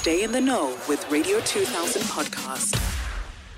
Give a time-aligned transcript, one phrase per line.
[0.00, 2.74] Stay in the know with Radio 2000 podcast.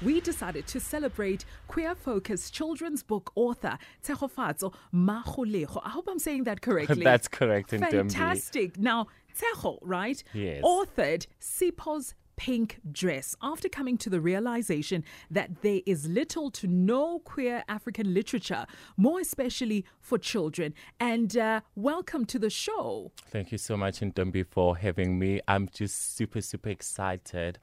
[0.03, 5.81] we decided to celebrate queer focused children's book author Tshegofatso Magolego.
[5.85, 7.05] I hope I'm saying that correctly.
[7.11, 7.91] That's correct, Ntombi.
[7.93, 8.77] Fantastic.
[8.77, 10.21] Now, Tshego, right?
[10.33, 10.65] Yes.
[10.65, 17.19] Authored Sipho's Pink Dress after coming to the realization that there is little to no
[17.21, 20.75] queer African literature, more especially for children.
[21.01, 23.13] And uh, welcome to the show.
[23.31, 25.41] Thank you so much, Ntombi, for having me.
[25.47, 27.59] I'm just super, super excited.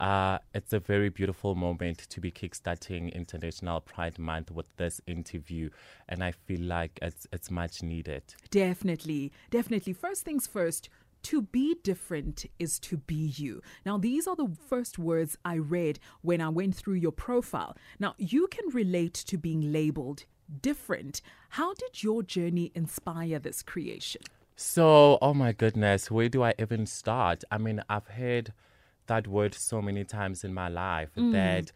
[0.00, 5.70] Uh, it's a very beautiful moment to be kickstarting International Pride Month with this interview,
[6.08, 8.22] and I feel like it's it's much needed.
[8.50, 9.92] Definitely, definitely.
[9.92, 10.88] First things first.
[11.24, 13.62] To be different is to be you.
[13.86, 17.76] Now, these are the first words I read when I went through your profile.
[17.98, 20.24] Now, you can relate to being labeled
[20.60, 21.22] different.
[21.50, 24.20] How did your journey inspire this creation?
[24.56, 27.42] So, oh my goodness, where do I even start?
[27.50, 28.52] I mean, I've heard
[29.06, 31.32] that word so many times in my life mm.
[31.32, 31.72] that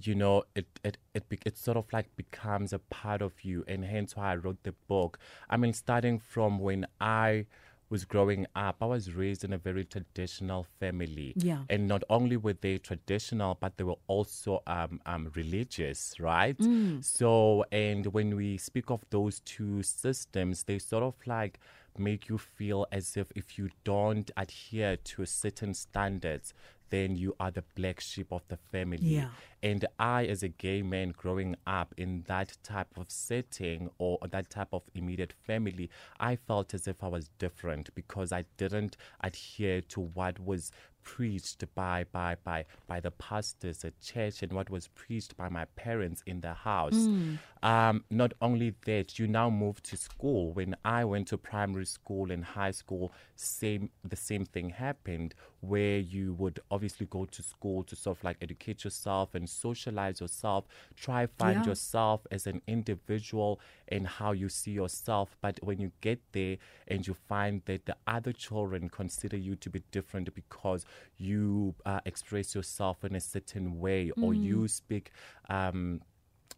[0.00, 3.84] you know it it it it sort of like becomes a part of you, and
[3.84, 5.18] hence why I wrote the book.
[5.48, 7.46] I mean, starting from when I
[7.90, 11.32] was growing up, I was raised in a very traditional family.
[11.36, 11.62] Yeah.
[11.70, 16.56] And not only were they traditional, but they were also um, um, religious, right?
[17.02, 21.58] So, and when we speak of those two systems, they sort of like
[21.98, 26.54] make you feel as if if you don't adhere to certain standards,
[26.90, 28.98] then you are the black sheep of the family.
[29.00, 29.28] Yeah.
[29.62, 34.50] And I, as a gay man growing up in that type of setting or that
[34.50, 39.80] type of immediate family, I felt as if I was different because I didn't adhere
[39.82, 40.70] to what was
[41.02, 45.64] preached by by by by the pastors at church and what was preached by my
[45.74, 47.06] parents in the house.
[47.06, 47.36] Hmm.
[47.62, 50.52] Um, not only that, you now move to school.
[50.52, 55.98] When I went to primary school and high school, same the same thing happened where
[55.98, 60.66] you would obviously go to school to sort of like educate yourself and socialize yourself,
[60.96, 61.70] try find Yeah.
[61.72, 65.36] yourself as an individual and how you see yourself.
[65.40, 69.70] But when you get there and you find that the other children consider you to
[69.70, 70.84] be different because
[71.16, 75.10] you uh, express yourself in a certain way or you speak
[75.48, 76.00] um,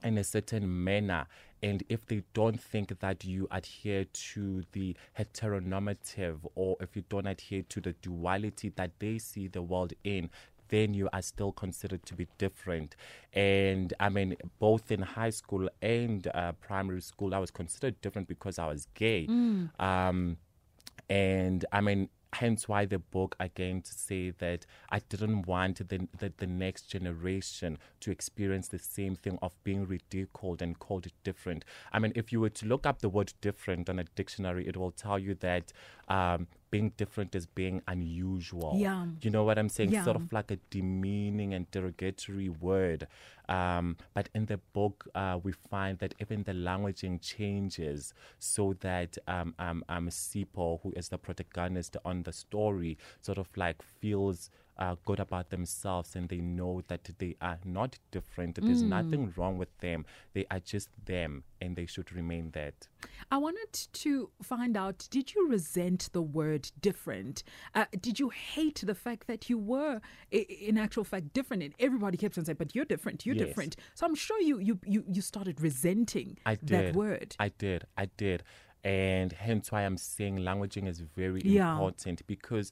[0.02, 1.26] in a certain manner.
[1.62, 7.26] And if they don't think that you adhere to the heteronormative or if you don't
[7.26, 10.30] adhere to the duality that they see the world in,
[10.68, 12.96] then you are still considered to be different.
[13.34, 18.28] And I mean, both in high school and uh, primary school, I was considered different
[18.28, 19.26] because I was gay.
[19.78, 20.38] Um,
[21.08, 26.08] and I mean, hence why the book again to say that I didn't want the,
[26.18, 31.64] the the next generation to experience the same thing of being ridiculed and called different.
[31.92, 34.76] I mean, if you were to look up the word different on a dictionary, it
[34.76, 35.72] will tell you that
[36.08, 38.74] um, being different is being unusual.
[38.76, 39.06] Yeah.
[39.20, 39.90] You know what I'm saying?
[39.90, 40.04] Yeah.
[40.04, 43.06] Sort of like a demeaning and derogatory word.
[43.48, 49.18] Um, but in the book, uh, we find that even the languaging changes so that
[49.26, 54.50] um, um, um, Sipho, who is the protagonist on the story, sort of like feels
[54.80, 58.58] uh, good about themselves and they know that they are not different.
[58.64, 60.06] There's nothing wrong with them.
[60.32, 62.88] They are just them and they should remain that.
[63.30, 67.42] I wanted to find out did you resent the word different?
[67.74, 71.62] Uh, did you hate the fact that you were, in actual fact, different?
[71.62, 73.46] And everybody kept on saying, but you're different, you're Yes.
[73.48, 73.76] different.
[73.94, 77.36] So I'm sure you, you, you, you started resenting I that word.
[77.38, 77.84] I did.
[77.98, 78.42] I did.
[78.82, 81.72] And hence why I'm saying languaging is very Yeah.
[81.72, 82.70] important because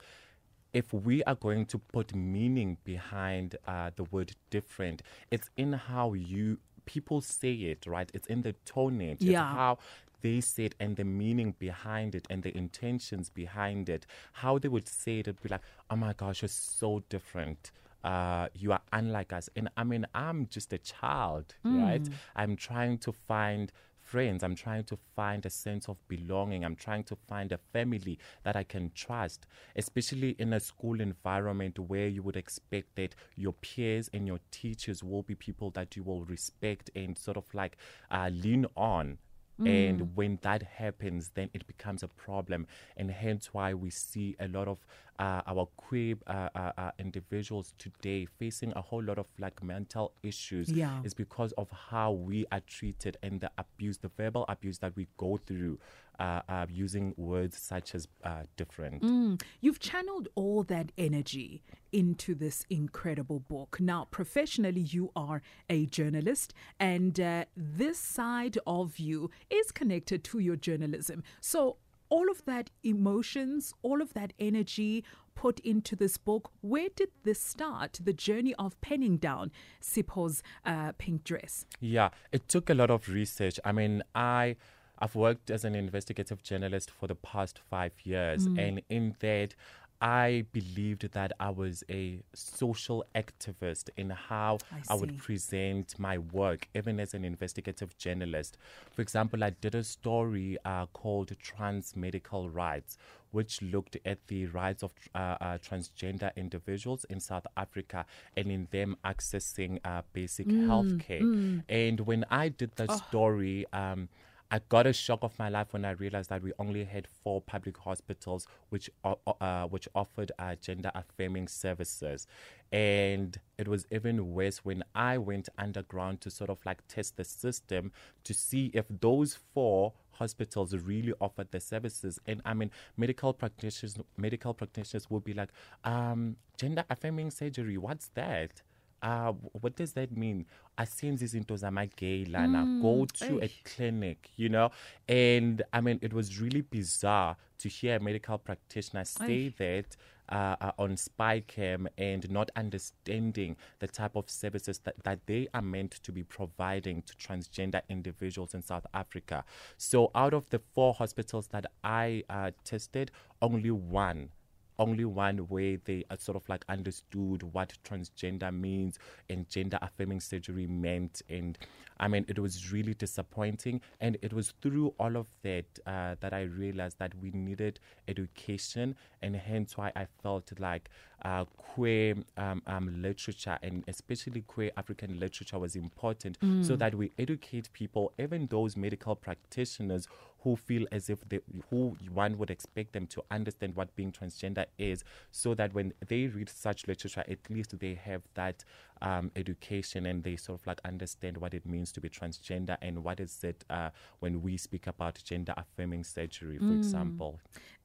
[0.73, 6.13] if we are going to put meaning behind uh, the word different, it's in how
[6.15, 8.11] you people say it, right?
[8.15, 9.45] It's in the tone, it's Yeah.
[9.45, 9.79] how
[10.21, 14.07] they say it and the meaning behind it and the intentions behind it.
[14.33, 17.71] How they would say it, it'd be like, oh my gosh, you're so different.
[18.03, 19.49] Uh, you are unlike us.
[19.55, 22.09] And I mean, I'm just a child, right?
[22.37, 23.71] I'm trying to find
[24.09, 24.43] friends.
[24.43, 26.65] I'm trying to find a sense of belonging.
[26.65, 29.47] I'm trying to find a family that I can trust,
[29.77, 35.05] especially in a school environment where you would expect that your peers and your teachers
[35.05, 37.77] will be people that you will respect and sort of like
[38.11, 39.19] uh, lean on.
[39.67, 44.47] And when that happens, then it becomes a problem, and hence why we see a
[44.47, 44.79] lot of
[45.19, 50.13] uh, our queer uh, uh, uh, individuals today facing a whole lot of like mental
[50.23, 50.71] issues.
[50.71, 51.03] Yeah.
[51.05, 55.09] is because of how we are treated and the abuse, the verbal abuse that we
[55.17, 55.79] go through,
[56.19, 59.03] uh, uh, using words such as uh, different.
[59.03, 59.41] Mm.
[59.61, 61.63] You've channeled all that energy
[61.93, 63.79] into this incredible book.
[63.81, 70.39] Now, professionally, you are a journalist, and uh, this side of you is connected to
[70.39, 71.23] your journalism.
[71.41, 71.77] So,
[72.11, 76.51] all of that emotions, all of that energy put into this book.
[76.61, 78.01] Where did this start?
[78.03, 81.65] The journey of penning down Sipho's uh, pink dress.
[81.81, 83.59] Yeah, it took a lot of research.
[83.65, 84.57] I mean, I.
[85.01, 88.59] I've worked as an investigative journalist for the past five years, Mm.
[88.59, 89.55] and in that,
[90.01, 94.59] I believed that I was a social activist in how
[94.89, 98.59] I would present my work, even as an investigative journalist.
[98.95, 102.97] For example, I did a story uh, called Trans Medical Rights,
[103.33, 108.07] which looked at the rights of uh, uh, transgender individuals in South Africa
[108.37, 111.21] and in them accessing uh, basic health care.
[111.69, 114.09] And when I did that story, um,
[114.51, 117.43] I got a shock of my life when I realized that we only had four
[117.43, 122.27] public hospitals which uh, which offered uh, gender affirming services,
[122.73, 127.25] and it was even worse when I went underground to sort of like test the
[127.25, 127.93] system
[128.25, 132.19] to see if those four hospitals really offered the services.
[132.27, 135.51] And I mean, medical practitioners medical practitioners will be like,
[135.85, 138.63] um, gender affirming surgery, what's that?
[139.03, 140.47] Uh, what does that mean?
[140.79, 142.65] Asenzi izinto zamagay lana.
[142.83, 144.71] Go to a clinic, you know?
[145.09, 149.97] And I mean, it was really bizarre to hear a medical practitioner say that
[150.31, 155.63] uh, uh, on Spycam and not understanding the type of services that, that they are
[155.63, 159.45] meant to be providing to transgender individuals in South Africa.
[159.79, 163.11] So, out of the four hospitals that I uh, tested,
[163.41, 164.31] only one
[164.79, 168.99] only one way they sort of like understood what transgender means
[169.29, 171.23] and gender affirming surgery meant.
[171.29, 171.59] And
[172.01, 173.81] i mean it was really disappointing.
[174.01, 178.97] And it was through all of that uh, that i realized that we needed education.
[179.23, 180.91] And hence why i felt like
[181.23, 187.11] uh, queer um, um, literature and especially queer african literature was important so that we
[187.19, 190.07] educate people even those medical practitioners
[190.41, 191.41] who feel as if they,
[191.71, 196.27] who one would expect them to understand what being transgender is, so that when they
[196.27, 198.65] read such literature, at least they have that
[199.03, 203.05] um, education and they sort of like understand what it means to be transgender and
[203.05, 203.91] what is it uh,
[204.21, 207.41] when we speak about gender affirming surgery, for example.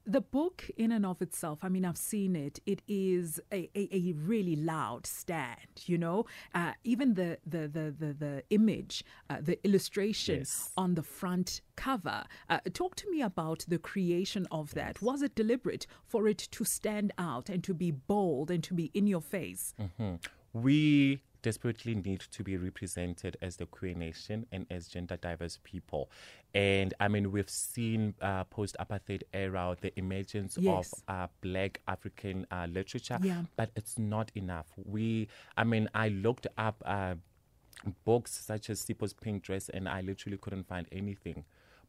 [0.06, 2.58] The book, in and of itself, I mean, I've seen it.
[2.66, 5.56] It is a, a, a really loud stand,
[5.86, 6.26] you know.
[6.54, 10.70] Uh, even the the the the, the image, uh, the illustration Yes.
[10.76, 12.24] on the front cover.
[12.50, 15.00] Uh, talk to me about the creation of that.
[15.00, 18.90] Was it deliberate for it to stand out and to be bold and to be
[18.92, 19.72] in your face?
[20.54, 26.08] We desperately need to be represented as the queer nation and as gender diverse people.
[26.54, 30.94] And I mean, we've seen uh, post apartheid era the emergence Yes.
[30.94, 33.42] of uh, black African uh, literature, Yeah.
[33.56, 34.68] but it's not enough.
[34.86, 36.82] We, I mean, I looked up.
[36.86, 37.16] Uh,
[38.06, 41.44] books such as Sipho's Pink Dress, and I literally couldn't find anything.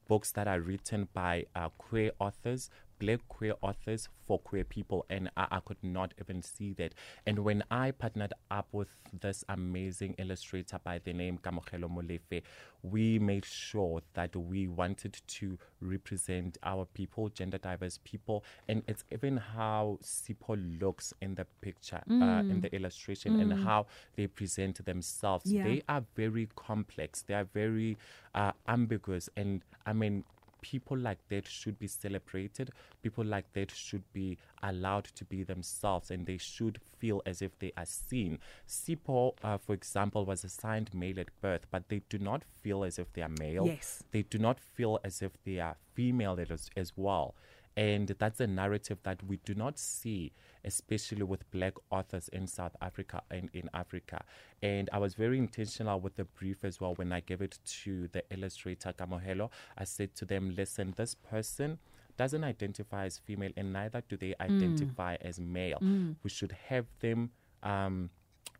[0.09, 2.69] Books that are written by uh, queer authors,
[2.99, 6.93] black queer authors for queer people, and I, I could not even see that.
[7.25, 8.89] And when I partnered up with
[9.19, 12.41] this amazing illustrator by the name Kamogelo Molefe,
[12.81, 19.03] we made sure that we wanted to represent our people, gender diverse people, and it's
[19.11, 24.83] even how Sipho looks in the picture, uh, in the illustration, and how they present
[24.85, 25.51] themselves.
[25.51, 25.63] Yeah.
[25.63, 27.23] They are very complex.
[27.23, 27.97] They are very
[28.33, 30.23] uh, ambiguous, and I mean,
[30.65, 32.71] people like that should be celebrated.
[33.03, 37.57] People like that should be allowed to be themselves, and they should feel as if
[37.59, 38.39] they are seen.
[38.67, 42.97] Sipho, uh, for example, was assigned male at birth, but they do not feel as
[42.97, 43.67] if they are male.
[43.67, 44.03] Yes.
[44.11, 47.35] They do not feel as if they are female as, as well.
[47.77, 50.31] And that's a narrative that we do not see,
[50.63, 54.23] especially with black authors in South Africa and in Africa.
[54.63, 58.07] And I was very intentional with the brief as well when I gave it to
[58.13, 59.49] the illustrator Kamogelo.
[59.77, 61.79] I said to them, listen, this person
[62.17, 65.79] doesn't identify as female and neither do they identify as male.
[66.23, 68.09] We should have them um,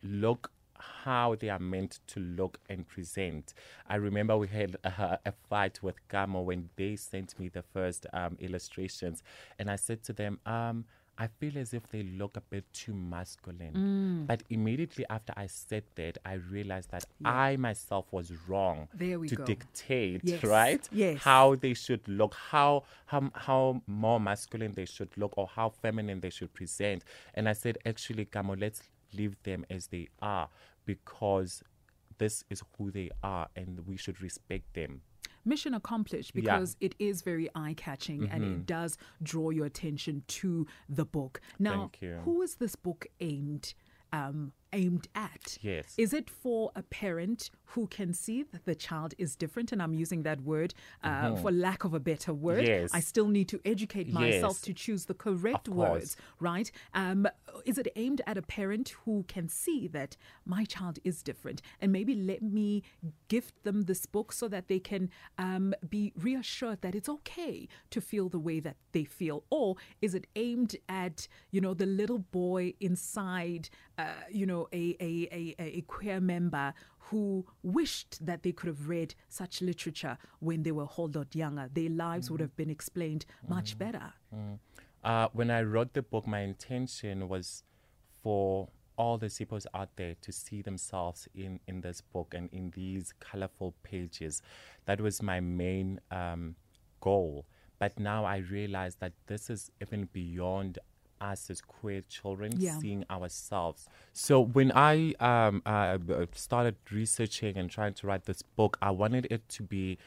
[0.04, 3.54] look how they are meant to look and present.
[3.88, 8.06] I remember we had a, a fight with Gamo when they sent me the first
[8.14, 9.24] um, illustrations,
[9.60, 10.86] and I said to them, um,
[11.18, 14.26] I feel as if they look a bit too masculine.
[14.28, 19.46] But immediately after I said that, I realized that I myself was wrong to go.
[19.46, 20.86] dictate, Yes, right?
[20.92, 21.22] yes.
[21.22, 26.20] How they should look, how, how how more masculine they should look, or how feminine
[26.20, 27.06] they should present.
[27.34, 28.82] And I said, actually, Gamo, let's
[29.16, 30.50] leave them as they are
[30.86, 31.64] because
[32.18, 35.02] this is who they are, and we should respect them.
[35.48, 36.42] mission accomplished Yeah.
[36.42, 41.40] because it is very eye catching and it does draw your attention to the book.
[41.60, 41.92] Now,
[42.24, 43.76] who is this book aimed
[44.12, 45.58] um, aimed at?
[45.62, 45.94] Yes.
[45.98, 49.72] Is it for a parent who can see that the child is different?
[49.72, 52.64] And I'm using that word uh, for lack of a better word.
[52.64, 52.82] Mm-hmm.
[52.84, 52.92] Yes.
[52.94, 54.62] I still need to educate myself Yes.
[54.62, 56.72] to choose the correct words, right?
[56.94, 57.28] Um,
[57.66, 61.92] is it aimed at a parent who can see that my child is different and
[61.92, 62.84] maybe let me
[63.28, 68.02] gift them this book so that they can um, be reassured that it's okay to
[68.02, 69.44] feel the way that they feel?
[69.50, 74.96] Or is it aimed at, you know, the little boy inside, uh, you know, a,
[75.00, 76.74] a, a, a queer member
[77.10, 81.70] who wished that they could have read such literature when they were whole lot younger?
[81.72, 84.14] Their lives would have been explained much better.
[85.04, 87.64] Uh, when I wrote the book, my intention was
[88.24, 92.72] for all the Siphos out there to see themselves in, in this book and in
[92.72, 94.42] these colorful pages.
[94.86, 96.56] That was my main um,
[97.02, 97.46] goal.
[97.78, 100.80] But now I realize that this is even beyond
[101.32, 102.78] us as queer children Yeah.
[102.80, 103.88] seeing ourselves.
[104.14, 105.98] So when I um, uh,
[106.34, 109.98] started researching and trying to write this book, I wanted it to be.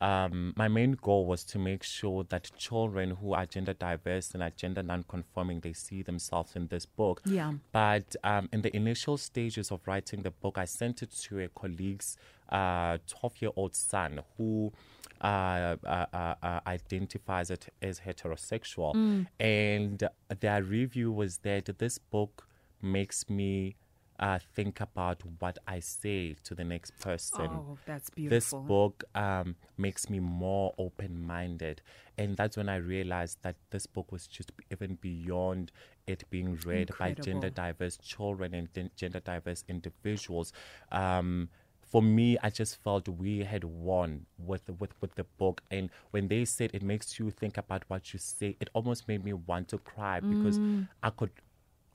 [0.00, 4.44] Um, my main goal was to make sure that children who are gender diverse and
[4.44, 7.20] are gender non-conforming they see themselves in this book.
[7.24, 7.54] Yeah.
[7.72, 11.48] But um, in the initial stages of writing the book, I sent it to a
[11.48, 12.16] colleague's
[12.48, 14.72] uh, 12-year-old son who
[15.20, 18.94] uh, uh, uh, uh, identifies it as heterosexual,
[19.40, 20.08] and
[20.40, 22.46] their review was that this book
[22.80, 23.76] makes me
[24.18, 27.48] uh, think about what I say to the next person.
[27.52, 28.60] Oh, that's beautiful.
[28.60, 31.82] This book um, makes me more open minded.
[32.16, 35.70] And that's when I realized that this book was just even beyond
[36.06, 40.52] it being read by gender diverse children and gender diverse individuals.
[40.90, 41.48] Um,
[41.90, 46.28] for me, I just felt we had won with, with with the book, and when
[46.28, 49.68] they said it makes you think about what you say, it almost made me want
[49.68, 50.88] to cry because Mm.
[51.02, 51.30] I could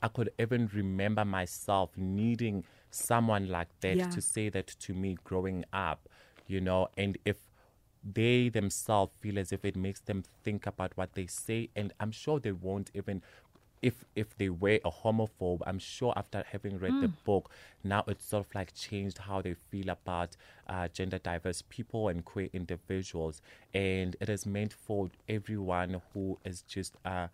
[0.02, 4.10] I could even remember myself needing someone like that Yeah.
[4.12, 6.10] to say that to me growing up,
[6.48, 7.38] you know, and if
[8.04, 12.12] they themselves feel as if it makes them think about what they say, and I'm
[12.12, 13.22] sure they won't even.
[13.84, 17.52] If, if they were a homophobe, I'm sure after having read the book,
[17.84, 20.38] now it's sort of like changed how they feel about
[20.68, 23.42] uh, gender diverse people and queer individuals.
[23.74, 27.28] And it is meant for everyone who is just uh,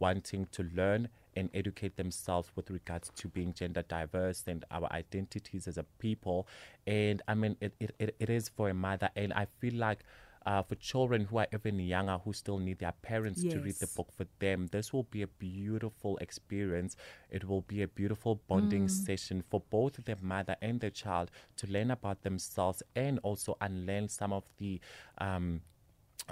[0.00, 5.66] wanting to learn and educate themselves with regards to being gender diverse and our identities
[5.68, 6.46] as a people.
[6.86, 9.08] And I mean, it, it, it, it is for a mother.
[9.16, 10.00] And I feel like
[10.46, 13.86] uh, for children who are even younger who still need their parents to read the
[13.86, 16.96] book for them, this will be a beautiful experience.
[17.30, 21.66] It will be a beautiful bonding session for both the mother and the child to
[21.66, 24.80] learn about themselves and also unlearn some of the
[25.18, 25.60] um,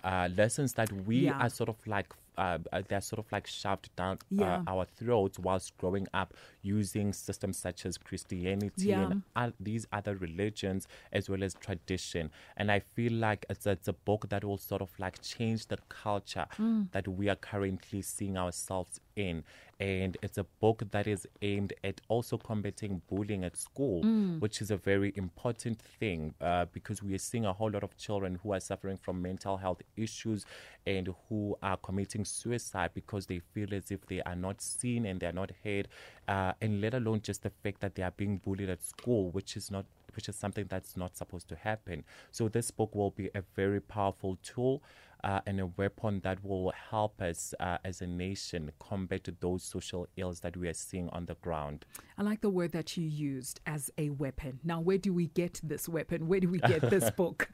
[0.05, 1.37] uh, lessons that we Yeah.
[1.39, 2.13] are sort of like
[2.45, 4.57] uh, uh, they're sort of like shoved down Yeah.
[4.67, 6.31] uh, our throats whilst growing up
[6.63, 9.03] using systems such as Christianity Yeah.
[9.05, 12.25] and uh, these other religions as well as tradition.
[12.57, 15.79] And I feel like it's, it's a book that will sort of like change the
[16.05, 16.91] culture Mm.
[16.93, 19.45] that we are currently seeing ourselves in.
[19.81, 24.39] And it's a book that is aimed at also combating bullying at school, Mm.
[24.41, 27.97] which is a very important thing uh, because we are seeing a whole lot of
[27.97, 30.45] children who are suffering from mental health issues
[30.87, 35.19] and who are committing suicide because they feel as if they are not seen and
[35.21, 35.89] they are not heard,
[36.29, 39.57] uh, and let alone just the fact that they are being bullied at school, which
[39.57, 42.03] is not which is something that's not supposed to happen.
[42.33, 44.83] So this book will be a very powerful tool
[45.25, 50.07] uh, and a weapon that will help us uh, as a nation combat those social
[50.17, 51.85] ills that we are seeing on the ground.
[52.19, 54.61] I like the word that you used as a weapon.
[54.65, 56.29] Now, where do we get this weapon?
[56.29, 57.49] Where do we get this book?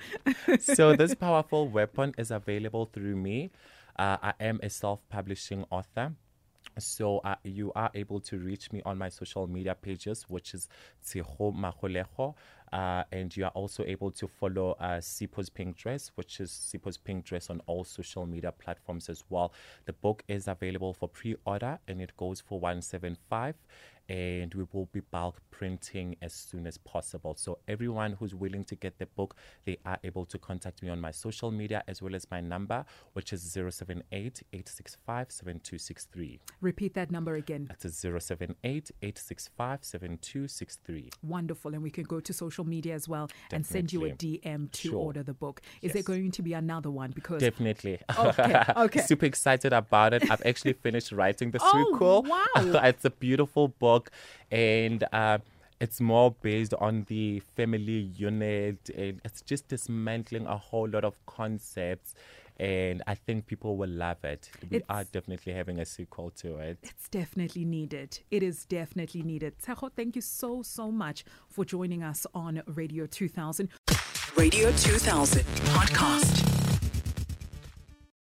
[0.61, 3.51] so this powerful weapon is available through me.
[3.99, 6.13] Uh, I am a self-publishing author.
[6.79, 10.69] So uh, you are able to reach me on my social media pages, which is
[11.05, 12.35] Tshego Magolego.
[12.77, 16.99] Uh, and you are also able to follow uh, Sipho's Pink Dress, which is Sipho's
[16.99, 19.55] Pink Dress on all social media platforms as well.
[19.87, 23.55] The book is available for pre-order and it goes for 175
[24.09, 27.35] and we will be bulk printing as soon as possible.
[27.37, 29.35] So everyone who's willing to get the book,
[29.65, 32.85] they are able to contact me on my social media as well as my number,
[33.15, 36.41] which is 078 865 7263.
[36.61, 37.67] Repeat that number again.
[37.69, 41.11] That's 078 865 7263.
[41.23, 41.75] Wonderful.
[41.75, 44.89] And we can go to social media as well and send you a DM to
[44.89, 44.97] Sure.
[44.97, 45.61] order the book.
[45.83, 47.11] Is there going to be another one?
[47.13, 47.99] Because Definitely.
[48.19, 49.01] Okay, okay.
[49.01, 50.31] Super excited about it.
[50.31, 52.23] I've actually finished writing the Oh, sequel.
[52.23, 52.81] wow.
[52.85, 53.96] it's a beautiful book,
[54.51, 55.39] and uh,
[55.81, 61.15] it's more based on the family unit, and it's just dismantling a whole lot of
[61.27, 62.15] concepts.
[62.59, 64.49] and I think people will love it.
[64.71, 66.79] We It's- are definitely having a sequel to it.
[66.83, 68.19] It's definitely needed.
[68.31, 69.59] It is definitely needed.
[69.59, 73.69] Tshego, thank you so, so much for joining us on Radio 2000.
[74.39, 75.43] Radio 2000
[75.75, 76.56] podcast.